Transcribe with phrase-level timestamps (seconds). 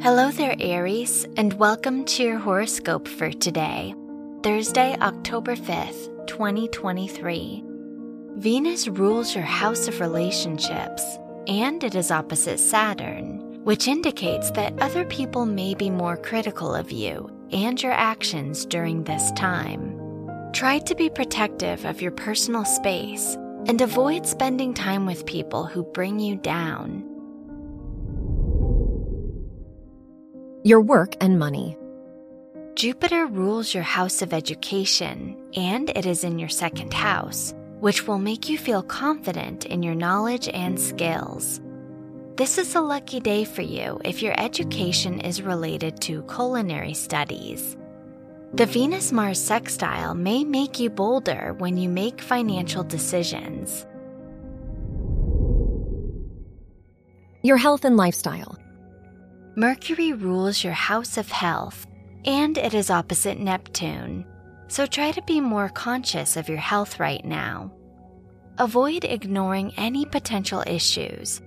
[0.00, 3.96] Hello there, Aries, and welcome to your horoscope for today,
[4.44, 7.64] Thursday, October 5th, 2023.
[8.36, 11.02] Venus rules your house of relationships,
[11.48, 16.92] and it is opposite Saturn, which indicates that other people may be more critical of
[16.92, 19.98] you and your actions during this time.
[20.52, 23.34] Try to be protective of your personal space
[23.66, 27.07] and avoid spending time with people who bring you down.
[30.68, 31.78] Your work and money.
[32.74, 38.18] Jupiter rules your house of education, and it is in your second house, which will
[38.18, 41.62] make you feel confident in your knowledge and skills.
[42.36, 47.74] This is a lucky day for you if your education is related to culinary studies.
[48.52, 53.86] The Venus Mars sextile may make you bolder when you make financial decisions.
[57.40, 58.58] Your health and lifestyle.
[59.58, 61.84] Mercury rules your house of health,
[62.24, 64.24] and it is opposite Neptune,
[64.68, 67.72] so try to be more conscious of your health right now.
[68.58, 71.40] Avoid ignoring any potential issues.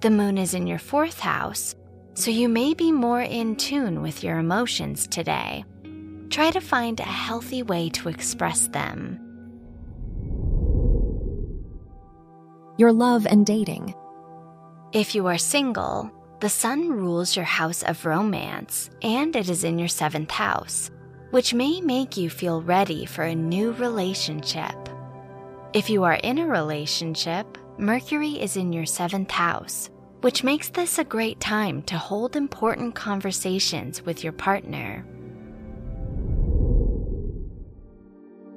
[0.00, 1.76] The moon is in your fourth house,
[2.14, 5.64] so you may be more in tune with your emotions today.
[6.30, 9.20] Try to find a healthy way to express them.
[12.76, 13.94] Your love and dating.
[14.92, 19.78] If you are single, the sun rules your house of romance, and it is in
[19.78, 20.90] your seventh house,
[21.30, 24.76] which may make you feel ready for a new relationship.
[25.72, 27.46] If you are in a relationship,
[27.78, 29.88] Mercury is in your seventh house,
[30.20, 35.06] which makes this a great time to hold important conversations with your partner.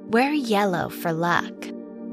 [0.08, 1.54] Wear yellow for luck.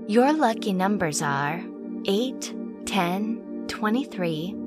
[0.07, 1.61] Your lucky numbers are
[2.05, 2.53] 8,
[2.85, 4.66] 10, 23,